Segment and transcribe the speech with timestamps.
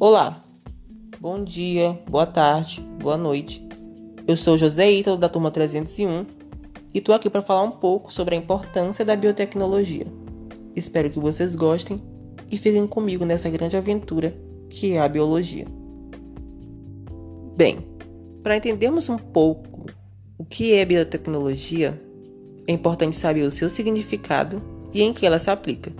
[0.00, 0.44] Olá,
[1.18, 3.66] bom dia, boa tarde, boa noite.
[4.28, 6.24] Eu sou José Ítalo da turma 301
[6.94, 10.06] e estou aqui para falar um pouco sobre a importância da biotecnologia.
[10.76, 12.00] Espero que vocês gostem
[12.48, 14.32] e fiquem comigo nessa grande aventura
[14.70, 15.66] que é a biologia.
[17.56, 17.78] Bem,
[18.40, 19.86] para entendermos um pouco
[20.38, 22.00] o que é biotecnologia,
[22.68, 24.62] é importante saber o seu significado
[24.94, 25.90] e em que ela se aplica.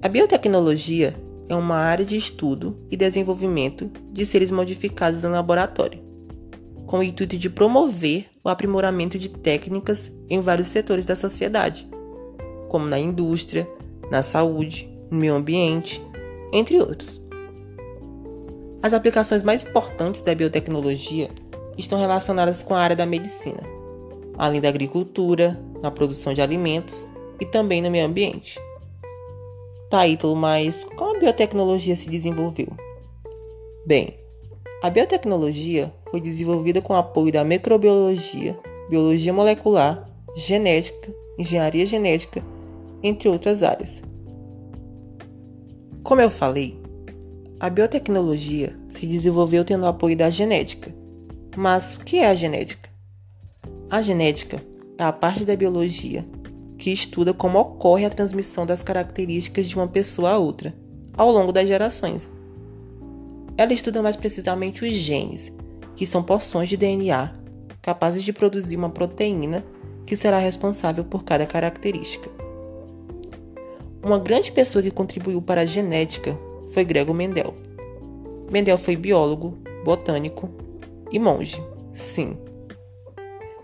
[0.00, 1.14] A biotecnologia
[1.50, 6.00] é uma área de estudo e desenvolvimento de seres modificados no laboratório,
[6.86, 11.88] com o intuito de promover o aprimoramento de técnicas em vários setores da sociedade,
[12.68, 13.68] como na indústria,
[14.12, 16.00] na saúde, no meio ambiente,
[16.52, 17.20] entre outros.
[18.80, 21.30] As aplicações mais importantes da biotecnologia
[21.76, 23.60] estão relacionadas com a área da medicina,
[24.38, 27.08] além da agricultura, na produção de alimentos
[27.40, 28.56] e também no meio ambiente.
[29.90, 32.68] Tá, Ítalo, mas como a biotecnologia se desenvolveu?
[33.84, 34.14] Bem,
[34.84, 38.56] a biotecnologia foi desenvolvida com apoio da microbiologia,
[38.88, 42.40] biologia molecular, genética, engenharia genética,
[43.02, 44.00] entre outras áreas.
[46.04, 46.80] Como eu falei,
[47.58, 50.94] a biotecnologia se desenvolveu tendo apoio da genética.
[51.56, 52.88] Mas o que é a genética?
[53.90, 54.64] A genética
[54.96, 56.24] é a parte da biologia
[56.80, 60.74] que estuda como ocorre a transmissão das características de uma pessoa a outra
[61.12, 62.32] ao longo das gerações.
[63.54, 65.52] Ela estuda mais precisamente os genes,
[65.94, 67.34] que são porções de DNA
[67.82, 69.62] capazes de produzir uma proteína
[70.06, 72.30] que será responsável por cada característica.
[74.02, 76.38] Uma grande pessoa que contribuiu para a genética
[76.70, 77.54] foi Gregor Mendel.
[78.50, 80.48] Mendel foi biólogo, botânico
[81.12, 82.38] e monge, sim,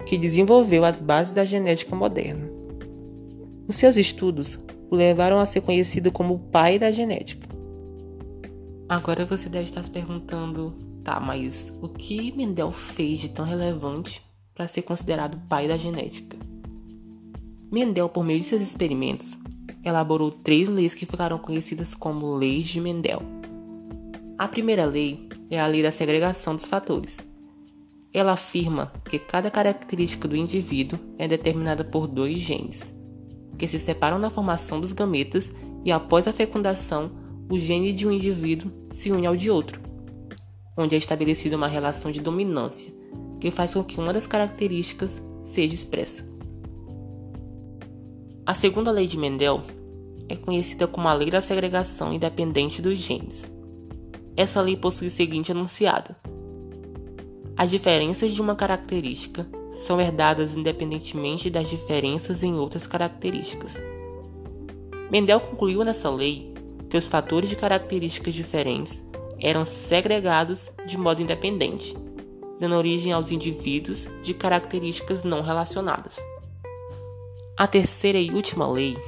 [0.05, 2.55] que desenvolveu as bases da genética moderna.
[3.69, 7.48] Os seus estudos o levaram a ser conhecido como o pai da genética.
[8.89, 10.72] Agora você deve estar se perguntando,
[11.03, 14.22] tá, mas o que Mendel fez de tão relevante
[14.55, 16.38] para ser considerado pai da genética?
[17.71, 19.37] Mendel, por meio de seus experimentos,
[19.84, 23.21] elaborou três leis que ficaram conhecidas como leis de Mendel.
[24.38, 27.19] A primeira lei é a lei da segregação dos fatores.
[28.15, 32.95] Ela afirma que cada característica do indivíduo é determinada por dois genes
[33.59, 35.50] que se separam na formação dos gametas
[35.84, 37.11] e após a fecundação,
[37.50, 39.81] o gene de um indivíduo se une ao de outro,
[40.77, 42.93] onde é estabelecida uma relação de dominância
[43.41, 46.25] que faz com que uma das características seja expressa.
[48.44, 49.62] A segunda lei de Mendel
[50.28, 53.50] é conhecida como a lei da segregação independente dos genes.
[54.37, 56.15] Essa lei possui o seguinte enunciado:
[57.59, 63.81] As diferenças de uma característica são herdadas independentemente das diferenças em outras características.
[65.11, 66.53] Mendel concluiu nessa lei
[66.91, 69.03] que os fatores de características diferentes
[69.41, 71.97] eram segregados de modo independente,
[72.61, 76.19] dando origem aos indivíduos de características não relacionadas.
[77.56, 78.99] A terceira e última lei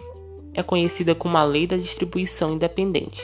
[0.54, 3.22] é conhecida como a Lei da Distribuição Independente.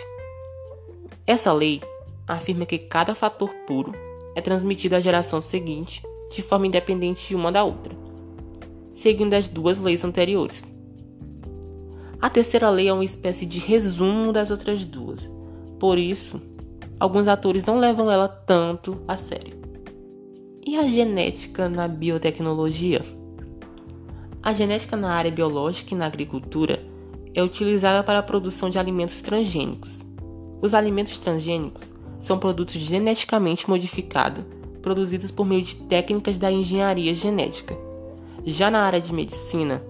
[1.26, 1.80] Essa lei
[2.28, 3.94] afirma que cada fator puro
[4.34, 7.94] é transmitido à geração seguinte de forma independente uma da outra,
[8.92, 10.64] seguindo as duas leis anteriores.
[12.20, 15.30] A terceira lei é uma espécie de resumo das outras duas,
[15.78, 16.40] por isso,
[16.98, 19.62] alguns atores não levam ela tanto a sério.
[20.66, 23.04] E a genética na biotecnologia?
[24.42, 26.82] A genética na área biológica e na agricultura
[27.34, 30.00] é utilizada para a produção de alimentos transgênicos.
[30.62, 31.90] Os alimentos transgênicos
[32.24, 34.44] são produtos geneticamente modificados
[34.80, 37.76] produzidos por meio de técnicas da engenharia genética.
[38.46, 39.82] Já na área de medicina,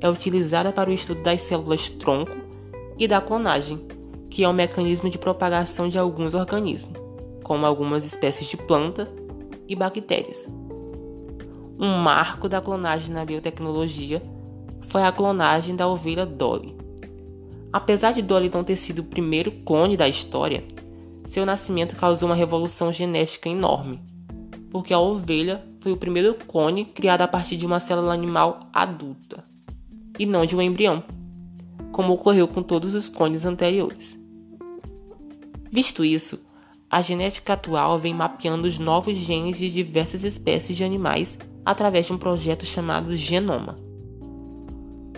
[0.00, 2.36] é utilizada para o estudo das células tronco
[2.96, 3.80] e da clonagem,
[4.28, 6.96] que é o um mecanismo de propagação de alguns organismos,
[7.42, 9.10] como algumas espécies de planta
[9.68, 10.48] e bactérias.
[11.78, 14.22] Um marco da clonagem na biotecnologia
[14.80, 16.76] foi a clonagem da ovelha Dolly.
[17.72, 20.64] Apesar de Dolly não ter sido o primeiro clone da história,
[21.30, 24.00] seu nascimento causou uma revolução genética enorme
[24.70, 29.44] porque a ovelha foi o primeiro clone criado a partir de uma célula animal adulta,
[30.18, 31.02] e não de um embrião,
[31.92, 34.16] como ocorreu com todos os clones anteriores.
[35.70, 36.38] Visto isso,
[36.88, 42.12] a genética atual vem mapeando os novos genes de diversas espécies de animais através de
[42.12, 43.76] um projeto chamado Genoma.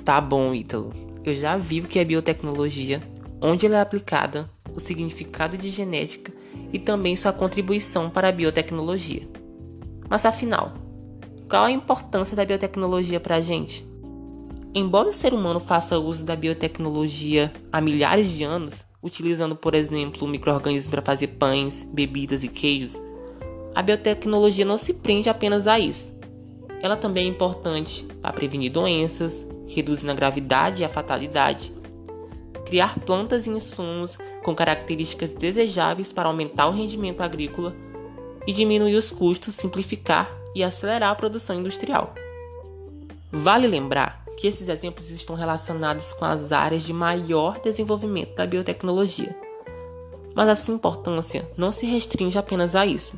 [0.04, 0.92] Tá bom, Ítalo,
[1.24, 3.02] eu já vi o que é biotecnologia,
[3.40, 6.32] onde ela é aplicada, o significado de genética
[6.72, 9.28] e também sua contribuição para a biotecnologia.
[10.08, 10.74] Mas afinal,
[11.48, 13.86] qual a importância da biotecnologia para a gente?
[14.74, 20.26] Embora o ser humano faça uso da biotecnologia há milhares de anos, utilizando, por exemplo,
[20.26, 22.98] micro-organismos para fazer pães, bebidas e queijos,
[23.74, 26.14] a biotecnologia não se prende apenas a isso.
[26.80, 31.72] Ela também é importante para prevenir doenças, reduzindo a gravidade e a fatalidade,
[32.64, 37.74] criar plantas e insumos com características desejáveis para aumentar o rendimento agrícola
[38.46, 42.14] e diminuir os custos, simplificar e acelerar a produção industrial.
[43.30, 49.36] Vale lembrar que esses exemplos estão relacionados com as áreas de maior desenvolvimento da biotecnologia.
[50.34, 53.12] Mas a sua importância não se restringe apenas a isso.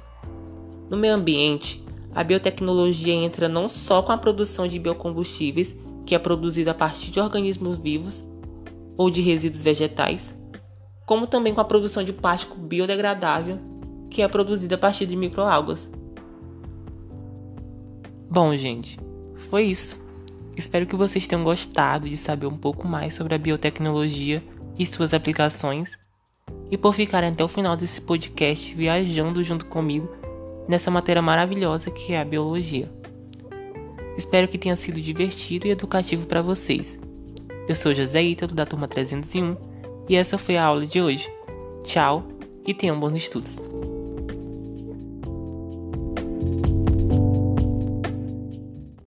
[0.91, 1.82] No meio ambiente,
[2.15, 5.75] a biotecnologia entra não só com a produção de biocombustíveis,
[6.05, 8.23] que é produzida a partir de organismos vivos
[8.97, 10.34] ou de resíduos vegetais,
[11.06, 13.59] como também com a produção de plástico biodegradável,
[14.11, 15.91] que é produzida a partir de microalgas.
[18.31, 18.99] Bom, gente,
[19.51, 19.97] foi isso.
[20.56, 24.43] Espero que vocês tenham gostado de saber um pouco mais sobre a biotecnologia
[24.79, 25.99] e suas aplicações,
[26.71, 30.09] e por ficarem até o final desse podcast viajando junto comigo
[30.69, 32.91] nessa matéria maravilhosa que é a biologia.
[34.17, 36.99] Espero que tenha sido divertido e educativo para vocês.
[37.69, 39.57] Eu sou José Ítalo, da turma 301,
[40.09, 41.31] e essa foi a aula de hoje.
[41.85, 42.25] Tchau
[42.67, 43.56] e tenham bons estudos.